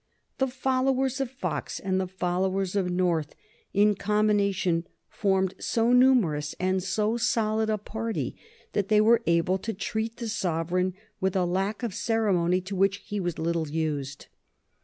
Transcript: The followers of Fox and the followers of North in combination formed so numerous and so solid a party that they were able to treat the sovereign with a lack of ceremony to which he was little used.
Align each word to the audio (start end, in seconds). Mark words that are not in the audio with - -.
The 0.39 0.47
followers 0.47 1.21
of 1.21 1.29
Fox 1.29 1.79
and 1.79 2.01
the 2.01 2.07
followers 2.07 2.75
of 2.75 2.89
North 2.89 3.35
in 3.71 3.93
combination 3.93 4.87
formed 5.07 5.53
so 5.59 5.93
numerous 5.93 6.55
and 6.59 6.81
so 6.81 7.17
solid 7.17 7.69
a 7.69 7.77
party 7.77 8.35
that 8.73 8.87
they 8.87 8.99
were 8.99 9.21
able 9.27 9.59
to 9.59 9.75
treat 9.75 10.17
the 10.17 10.27
sovereign 10.27 10.95
with 11.19 11.35
a 11.35 11.45
lack 11.45 11.83
of 11.83 11.93
ceremony 11.93 12.61
to 12.61 12.75
which 12.75 13.03
he 13.05 13.19
was 13.19 13.37
little 13.37 13.67
used. 13.69 14.25